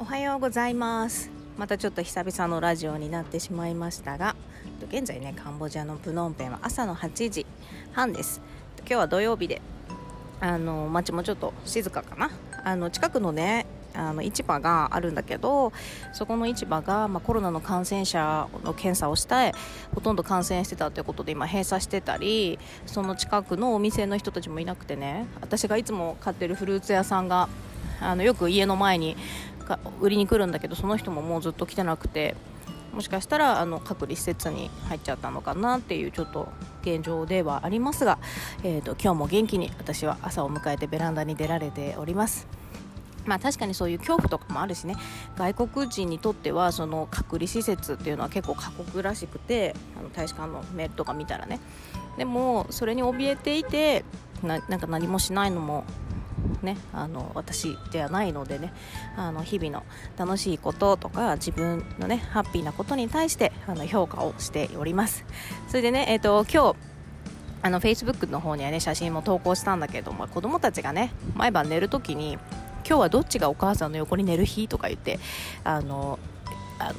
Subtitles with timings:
[0.00, 1.30] おはようございます。
[1.58, 4.34] またちょっと久々のラジオになってしまいましたが
[4.88, 7.44] 現在ねカンボジアのプノンペンは朝の8時
[7.92, 8.40] 半です。
[8.78, 9.60] 今日は土曜日で
[10.40, 12.30] あの街もちょっと静かかな。
[12.64, 15.70] あの近くのねあの市場があるんだけど
[16.14, 19.52] そこの市場が、まあ、コロナの感染者の検査をして
[19.94, 27.50] ほとんど感染してたということで今閉鎖してたりその近くのお店の人たちもいなくてね私がいつも買ってるフルーツ屋さんが
[28.00, 29.16] あのよく家の前に
[30.00, 32.34] 売りに来るんだけどその人ももうずっと来てなくて
[32.92, 36.48] もしかしたらあの隔離施設に入っちゃったのかなっていうちょっと
[36.82, 38.18] 現状ではありますが、
[38.64, 42.48] えーと、と今日も元気に私は朝を迎えてベランダに出られております。
[43.26, 44.96] まあ、確かにそういう恐怖とかもあるしね
[45.36, 51.60] 外国人にとってはその隔離施設っていうのは結構過酷らしくてあの大使館のメールとか見たらね
[52.16, 54.04] でもそれに怯えていて
[54.42, 55.84] なんか何もしないのも
[56.62, 58.72] ね、あの私ではないのでね
[59.16, 59.84] あの日々の
[60.16, 65.24] 楽しいこととか自分のねハッピーなことに対してあの評価をしております。
[65.68, 66.90] それでね、えーと、今日
[67.62, 72.38] あの Facebook の方にはね写真も投稿したんだけども子供たちがね毎晩寝るときに
[72.86, 75.18] 今日はどっちがお母さんの横に寝る日とか言って
[75.64, 76.18] あの
[76.78, 76.94] あの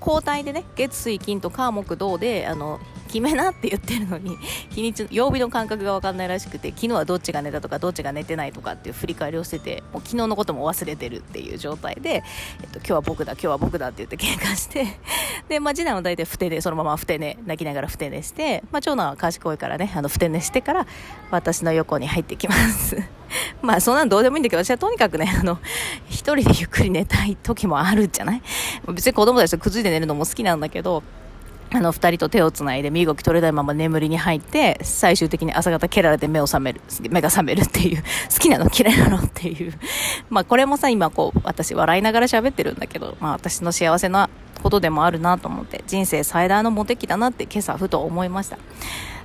[0.00, 2.80] 交代でね月水金と火木土であの
[3.16, 4.36] 決めなって言ってるのに
[4.70, 12.22] 日にち曜日の感覚が分かんないらしくて昨日はどっちが寝たとかどっちが寝てないとかっていう振り返りをしててもう昨日のことも忘れてるっていう状態で、
[12.62, 14.86] えっと、今日は僕だ今日は僕だって言って喧嘩して
[15.48, 20.86] で、まあ、次男は大体ふて寝そのままふて寝泣きながらふて寝して、まあ、長男は賢いからねあのふて寝してから
[21.30, 22.96] 私の横に入ってきます。
[23.62, 25.58] まあそんなのどうでもいいんだけど私はとにかくねあの
[26.08, 28.42] 一人でゆっくり寝たい時もあるじゃない？
[28.92, 31.02] 別に子供たちとくっついて寝るのも好きなんだけど
[31.72, 39.72] あの、二人と手をつないで身動き取れないまま眠りに入って、最終的に朝方蹴られて目を覚める、目が覚めるっていう、好きなの嫌いなのっていう。
[40.30, 44.30] まあこれもさ、今こう、私笑いながら喋ってるんだけど、まあ私の幸せな
[44.62, 48.58] ことでもあるなと思って、人生最大のモテ期だなって今朝ふと思いました。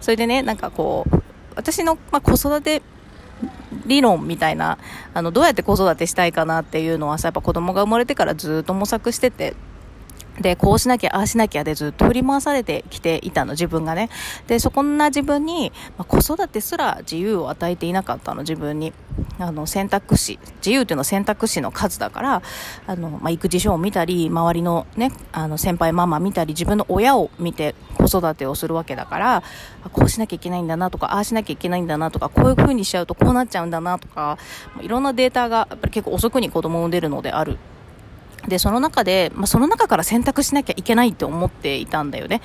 [0.00, 1.22] それでね、なんかこう、
[1.56, 2.82] 私の、まあ、子育て
[3.86, 4.78] 理論みたいな、
[5.12, 9.54] あの、どうやって子育てしたいかなっていうのはさ、やっぱ子供が生まれてからずっと模索してて、
[10.40, 14.08] で、こうしなきゃ、ああしなきゃでずっと振り回されてきていたの、自分がね。
[14.46, 18.92] で、そこんな自分に、まあ、子育てすら自由を与えていなかったの、自分に。
[19.40, 22.42] あの、選択肢、自由というのは選択肢の数だから、
[22.86, 29.42] あの、まあ、育児書を見たり、周りのね、あの、先輩ママ見たり、自分の親を見て子育てをするわけだから、
[29.92, 34.38] こうしなきゃいけないんだなとか、ああしなきゃいけないんだなとか、こういう風にしちゃうとこうなっちゃうんだなとか、
[34.80, 37.58] いろんなデータが、やっぱり結構遅くに子供を産んでるのである
[38.48, 42.40] で、その中で、まあ、その中から選択しなきゃいけないって思っていたんだよね。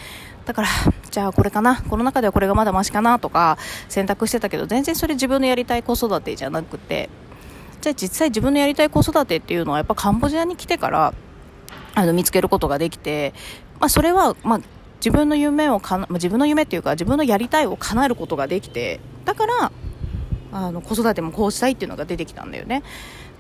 [0.46, 0.68] だから、
[1.10, 7.10] じゃあこれかな、この中ではこれがまだマシかなとか選択してたけど、全然それ自分のやりたい子育てじゃなくて、
[7.82, 11.14] じゃあ実際自分のやりたい子育てっていうのはやっぱカンボジアに来てから、
[11.96, 13.34] あの、見つけることができて、
[13.80, 14.60] まあそれは、まあ
[14.98, 19.72] 自分の夢をかな、自分の夢っていうか自分のやりたいを叶えることができて、だから、
[20.54, 22.84] あの、子育てもこうしたいっていうのが出てきたんだよね。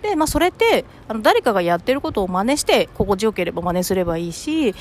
[0.04, 4.76] で、まあ、それってあの誰かがやってることを真似して心地よければ真似すればいいし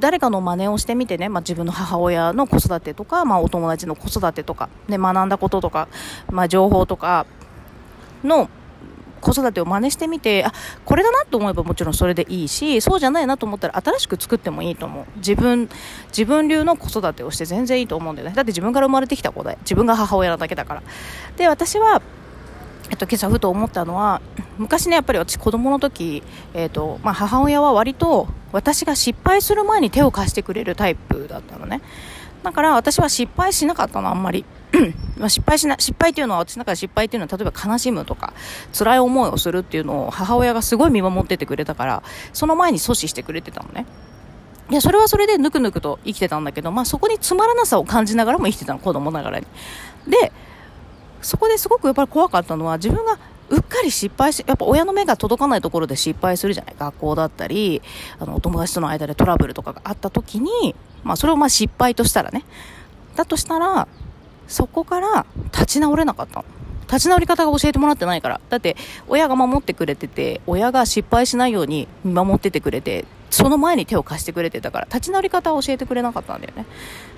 [0.00, 5.88] 誰かの真似をしてみてね、まあ、自分の母親の子育てとか、まあ、お友達の子育てとか、ね、学んだこととか、
[6.28, 7.24] まあ、情報とか
[8.24, 8.50] の
[9.20, 10.52] 子育てを真似してみてあ
[10.84, 15.04] これだなと思えばもちろんそれでいいしそうじゃないなと思ったら新しく作ってもいいと思う。
[15.16, 15.70] 自分
[16.08, 18.34] 自分流の子育てをして全然いいと思うんだよね。
[18.34, 20.82] だって自分から生まれてきた子で自分が母親なだけだから。
[21.38, 22.02] で私は
[22.90, 24.20] えっと、今朝ふと思ったのは
[24.58, 26.22] 昔ねやっぱり私子供の時、
[26.54, 31.80] えっとまあ、母親は割と私が失敗する前に手を貸してくれるタイプだったのね。
[32.42, 34.44] だから私は失敗しなかったのあんまり。
[35.16, 38.34] まあ失敗しな失敗っていうのは私の中で失敗っていうのは例えば悲しむとか
[38.76, 43.86] 辛い思いをするっていうのを母親がすごい見守っててくれたからその前に阻止してくれてたのね。
[44.70, 49.46] いやそれはそれでぬくぬくと生きてたんだけど、まあ、そこにつまらなさを感じながらも生きてたの子供ながらに。
[50.08, 50.32] で
[51.22, 53.18] そこですごくやっぱり怖かったのは自分が
[53.50, 56.76] うっかり失敗し、やっぱ親の目が届かないところで失敗するじゃない？
[56.78, 57.82] 学校だったり、
[58.18, 62.44] あの、お友達との間でトラブルとかがあった時に、まあそれをまあ失敗としたらね。
[63.16, 63.86] だとしたら、
[64.48, 66.44] そこから立ち直れなかったの。
[66.82, 68.40] 立ち直り方が教えてもらってないから。
[68.48, 68.76] だって、
[69.08, 76.66] 親が守ってくれてて、親が失敗しないように見守っててくれて、その前に手を貸してくれてたから、立ち直り方を教えてくれなかったんだよね。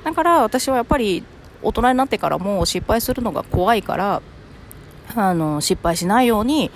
[0.05, 1.25] だから私はやっぱり
[1.63, 4.23] 大人になってからも失敗するのが怖いから
[5.15, 6.71] あの失敗しないように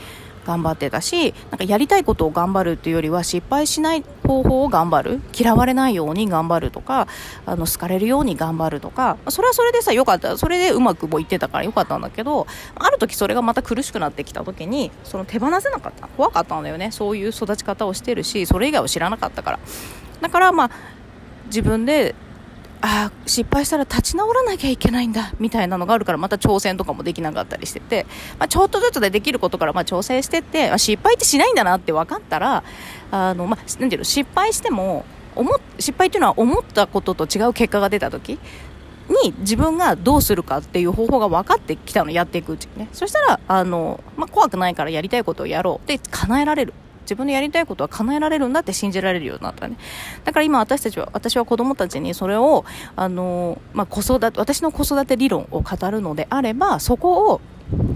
[0.46, 5.20] 頑張ってたしなんかやりたいことを頑張るっていうよりは失敗しない方法を頑張る。
[5.38, 7.08] 嫌われないように頑張るとか
[7.44, 10.38] あの好かれるように頑張るとかそれはそれでさよかった。
[10.38, 16.08] それでうまくもいってたからよかったんだけどある時それがまた苦しくなってきた時にその手放せなかった。
[16.08, 16.90] 怖かったんだよね。
[16.90, 19.58] そういう育ち方をしてるしそれ以外を知らなかったから。
[20.22, 20.70] だからまあ
[21.46, 22.14] 自分で
[22.82, 28.06] あ失敗したら立ち直らなきゃいけないんだみたいなのがあるからまた挑戦とかもできなかったりしてて、
[28.38, 32.64] まあ、ちょっとずつでできることからまあ挑戦してって、まあ、失敗ってしないんだなって分かったら
[33.10, 35.04] あの、まあ、なんていうの失敗しても
[35.36, 38.38] 思失敗っていうのは思ったことと違う結果が出た時
[39.24, 42.88] に自分がどうするかっていう方法が分かってきたのやっていくうちにね。
[42.92, 45.88] そしたらあの、まあ、怖くないからやりたいことをやろう。
[45.88, 46.74] で叶えられる。
[47.02, 49.76] 自分のやりたいことは叶えられるんだって信じられるようになったね。
[50.24, 52.64] だから今私たちは私は子供たちにそれを
[52.96, 57.40] あの、まあ、子育て私の子育て理論を語るのであればそこを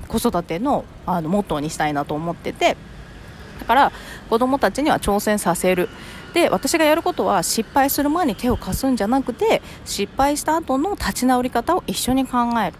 [0.08, 2.76] 子育てのあのモットーにしたいなと思ってて。
[3.60, 3.92] だから
[4.28, 5.88] 子供たちには挑戦させる。
[6.34, 12.76] で私がやることは失敗する前に手を貸すんじゃなくて失敗した後の立ち直り方を一緒に考える、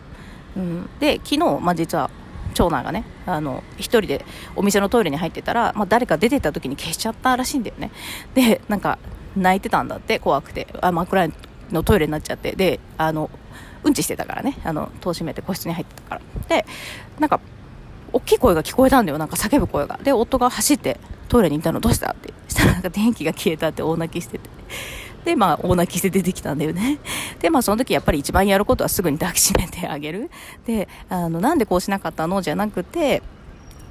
[0.57, 2.11] うん、で昨日、まあ、実は
[2.55, 4.25] 長男がねあの1人で
[4.57, 7.91] お店のトイレに入ってたら、まあ、誰か出てた時に消しちゃったらしいんだよね。
[8.35, 8.99] でなんか
[9.37, 10.67] 泣いてたんだって怖くて。
[10.81, 11.31] あ真っ暗
[11.71, 12.53] のトイレになっちゃって。
[12.53, 13.31] であの
[13.83, 14.57] うんちしてたからね。
[14.65, 16.21] あの戸を閉めて個室に入ってたから。
[16.49, 16.65] で
[17.19, 17.41] なんか
[18.13, 19.19] 大きい声が聞こえたんだよ。
[19.19, 19.99] なんか叫ぶ声が。
[20.03, 20.99] で夫が走って
[21.29, 22.33] トイレに行ったのどうしたって。
[22.49, 24.49] したらなんか電気が消えたって大泣きしてて。
[25.25, 26.99] で、まあ、大泣きして出てきたんだよね。
[27.41, 30.31] で、まあ、その時やっぱり一番やることはすぐに抱きしめてあげる。
[30.67, 32.43] で、あの、なんでこうしなかったの？
[32.43, 33.23] じゃなくて、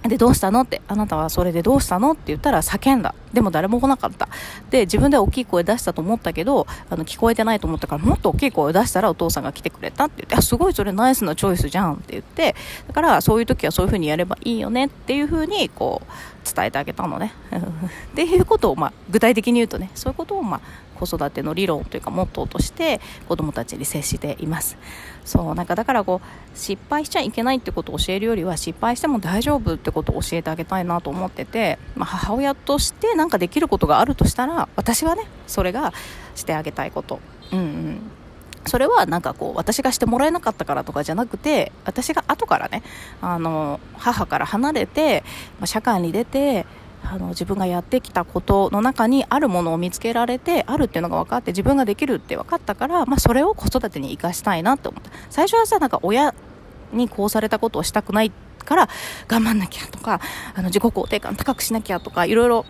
[0.09, 0.61] で、どうしたの？
[0.61, 2.11] って、あなたはそれでどうしたの？
[2.11, 3.15] って言ったら叫んだ。
[3.31, 4.27] でも誰も来なかった。
[4.69, 12.53] で、自分では大きい声出したと思ったけど、あの、聞こえてないと思ったから、もっと大きい声を出したらお父さんが来てくれたって言って、あ、すごいそれナイスなチョイスじゃんって言って、
[12.87, 17.31] だからそういう時はそういう風にやればいいよねっていう風に、こう、伝えてあげたのね。
[18.11, 20.61] っていうことを、まあ、具体的に言うとね、そういうことを、まあ、
[21.05, 24.77] 子育ての理論というかモットーとして子供たちに接しています。
[25.25, 35.93] そうなんかだからこう失敗しちゃいけないってことを教えるよりは失敗しても大丈夫ってことを教えてあげたいなと思ってて、まあ、母親として何かできることがあるとしたら私はねそれが
[36.35, 37.19] してあげたいこと。
[37.51, 38.01] うんうん。
[38.65, 42.81] それはなんかこう私がしてもらえなかったからとかじゃなくて私が後からね
[43.21, 45.23] あの母から離れて、
[45.59, 46.65] ま、社会に出て
[47.03, 55.11] あの自分がやってきたことの中にあるものを見つけられてあるっていうのが分かって自分ができるって分かったから、まあ、それを子育てに生かしたいなって思った。
[55.29, 56.33] 最初はさなんか親
[56.91, 58.31] にこうされたことをしたくない
[58.63, 58.89] から
[59.27, 60.21] 頑張んなきゃとか
[60.55, 62.65] あの自己肯定感高くしなきゃとかいろいろ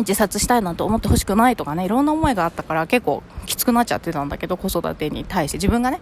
[0.00, 5.58] 自殺したいなんて思ってほしくないとかねいろんな思いがあったから結構きつくなっちゃってたんだけど子育てに対して。
[5.58, 6.00] 自分がね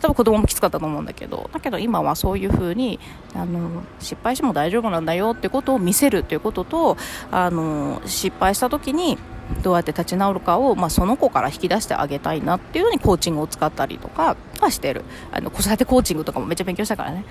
[0.00, 3.00] 多分子供もきつかったと思うんだけどだけど今はそういう風に
[3.34, 6.96] あの失敗しても大丈夫なんだよってことを見せるっていうことと
[7.30, 9.18] あの失敗した時に
[9.62, 15.02] どうやって立ち直るかを、まあ、その子から引き出してあげたいなっていうのにコーチングを使ったりとかはしてる。
[15.32, 17.24] あの子育てコーチングとかもめっちゃ勉強したからね。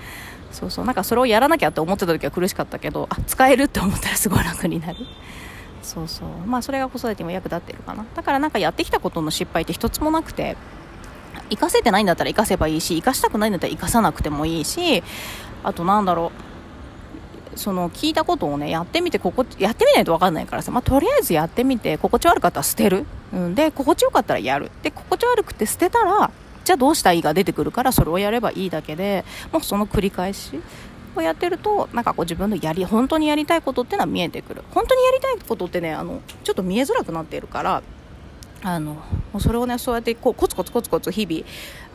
[0.52, 0.84] そうそう。
[0.84, 4.98] なんかそれをやらなきゃって思ってた時は苦しかったけどあ使えるって思ったらすごい楽になる。
[5.90, 6.28] そうそう。
[6.46, 8.06] まあそれが子育てにも役立ってるかな。
[8.14, 10.56] だからなんかやってきたことの失敗って一つもなくて
[11.50, 15.02] 生かせてないんだったら生かせばいいし生かしたくないんだったら生かさなくてもいいし
[15.64, 16.30] あとなんだろ
[17.56, 17.58] う。
[17.58, 24.70] その聞いたことをねやってみてここやってみないと分かんないからさ、まあ、とりあえずやってみて心地悪かったら捨てる、うん、で心地よかったらやる。
[24.84, 26.30] で心地悪くて捨てたら
[26.62, 30.60] じゃあどうしたらいいが出てくるからそれをやればいいだけでもうその繰り返し。
[31.18, 34.62] をやってるとなんかこう自分のやり本当にやりたいことっていうのは見えてくる。
[34.70, 37.82] 本当にやりたいことってねあのちょっと見えづらくなっているから
[38.62, 39.02] あの
[39.38, 41.44] それをねそうやってこうコツコツコツコツ日々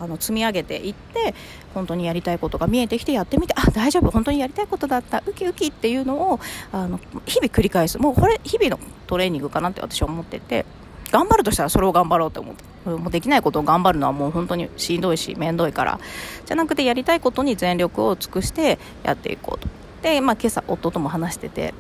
[0.04, 1.36] あの積み上げていって
[1.74, 6.40] 本当にやりたいことが見えてきてやってみてあ大丈夫本当にやりたいことだったウキウキっていうのを
[6.72, 8.00] あの日々繰り返す。
[8.00, 10.66] もうこれ日々のトレーニングかなって私は思ってて
[11.12, 16.00] 頑張るとしたらそれを頑張ろうと思ってもうできないことを頑張るのはもう本当にしんどいし面倒いから。
[16.46, 19.68] じゃなくてやりたいことに全力を尽くしてやっていこうと。
[20.02, 21.74] で、まあ、今朝夫とも話してて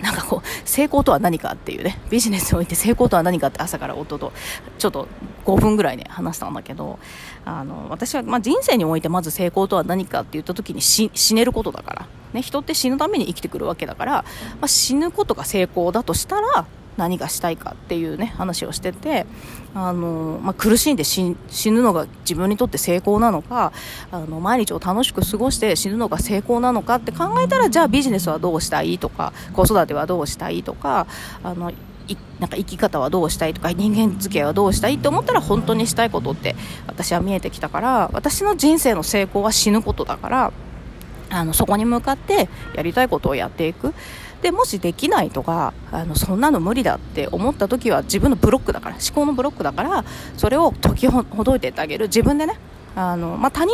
[0.00, 4.32] なんかこう成功とは何かっていうねビジネスにおいて成功とは何かって朝から夫と
[4.78, 5.08] ちょっと
[5.44, 6.98] 5分ぐらいね話したんだけど
[7.44, 14.24] あの私は、まあ、人生においてまず成功とは何かって言った時に死ねることだから、ね、人って死ぬために生きてくるわけだから、ま
[14.62, 19.26] あ、死ぬことが成功だとしたら何がしたいかっていうね話をしてて
[19.74, 21.34] あの、まあ、苦しんで死
[21.70, 23.72] ぬのが自分にとって成功なのか
[24.10, 31.06] あの毎日を楽しく過ごして死ぬのが成功なのかって考えたらじゃあビジネスはどうしたいとか子育てはどうしたいとか
[31.42, 31.72] あの
[32.38, 36.54] なんか生き方はどうしたいとか人間付き合いはどうしたいって思ったら本当にしたいことって
[36.86, 40.52] 私は見えてきたから私の人生の成功は死ぬことだから
[41.30, 43.94] あのそこに向かってやりたいことをやっていく。
[44.44, 50.04] でもしできないとかあのそんなの無理だって思った時は自分のブロックだから思考のブロックだから
[50.36, 52.08] それを解きほどいてってあげる。
[52.08, 52.58] 自分でね
[52.94, 53.72] あの、まあ、他人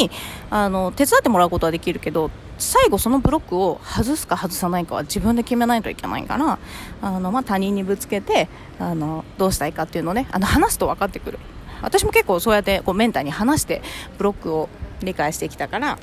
[0.00, 0.12] に
[0.48, 6.60] あの手伝ってもらうことはできるけど最後そのブロックを外すか外さないかは自分で決めないといけないから
[7.02, 8.48] あの、まあ、他人にぶつけて
[8.78, 11.40] あのどうしたいかっていうのをねあの話すと分かってくる。
[11.82, 13.82] 私も結構そうやってこうメンターに話して
[14.18, 14.68] ブロックを
[15.02, 15.98] 理解してきたから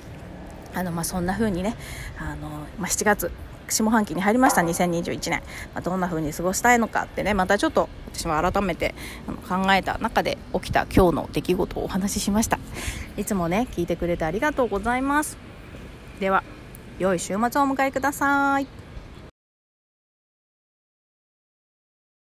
[0.73, 1.77] あの、まあ、そんな風にね
[2.17, 3.31] あの、まあ、7月
[3.71, 4.61] 下半期に入りました。
[4.61, 5.41] 2021年、
[5.73, 7.33] まあ、どんな風に過ごしたいのかってね。
[7.33, 8.95] またちょっと私も改めて
[9.47, 12.59] 考えた中で起きた今日の出来事をお話ししました。
[13.17, 15.37] いつもね聞いてくれてありがとうございます。
[16.19, 16.43] では
[16.97, 18.78] 良い週末をお迎えください。